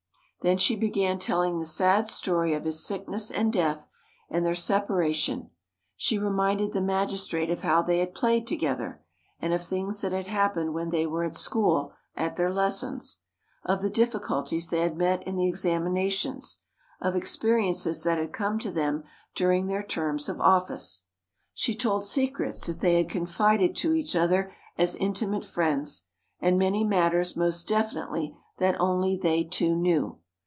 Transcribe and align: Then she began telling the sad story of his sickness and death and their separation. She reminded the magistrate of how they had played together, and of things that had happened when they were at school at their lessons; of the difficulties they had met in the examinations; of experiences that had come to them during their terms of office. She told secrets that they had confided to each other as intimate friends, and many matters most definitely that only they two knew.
Then 0.43 0.57
she 0.57 0.75
began 0.75 1.19
telling 1.19 1.59
the 1.59 1.67
sad 1.67 2.07
story 2.07 2.55
of 2.55 2.63
his 2.65 2.83
sickness 2.83 3.29
and 3.29 3.53
death 3.53 3.87
and 4.27 4.43
their 4.43 4.55
separation. 4.55 5.51
She 5.95 6.17
reminded 6.17 6.73
the 6.73 6.81
magistrate 6.81 7.51
of 7.51 7.61
how 7.61 7.83
they 7.83 7.99
had 7.99 8.15
played 8.15 8.47
together, 8.47 9.03
and 9.39 9.53
of 9.53 9.63
things 9.63 10.01
that 10.01 10.13
had 10.13 10.25
happened 10.25 10.73
when 10.73 10.89
they 10.89 11.05
were 11.05 11.23
at 11.23 11.35
school 11.35 11.93
at 12.15 12.37
their 12.37 12.51
lessons; 12.51 13.19
of 13.65 13.83
the 13.83 13.89
difficulties 13.91 14.69
they 14.71 14.79
had 14.81 14.97
met 14.97 15.21
in 15.27 15.35
the 15.35 15.47
examinations; 15.47 16.61
of 16.99 17.15
experiences 17.15 18.01
that 18.01 18.17
had 18.17 18.33
come 18.33 18.57
to 18.57 18.71
them 18.71 19.03
during 19.35 19.67
their 19.67 19.83
terms 19.83 20.27
of 20.27 20.41
office. 20.41 21.03
She 21.53 21.75
told 21.75 22.03
secrets 22.03 22.65
that 22.65 22.79
they 22.79 22.95
had 22.95 23.09
confided 23.09 23.75
to 23.75 23.93
each 23.93 24.15
other 24.15 24.51
as 24.75 24.95
intimate 24.95 25.45
friends, 25.45 26.05
and 26.39 26.57
many 26.57 26.83
matters 26.83 27.35
most 27.35 27.67
definitely 27.67 28.35
that 28.57 28.73
only 28.81 29.15
they 29.15 29.43
two 29.43 29.75
knew. 29.75 30.17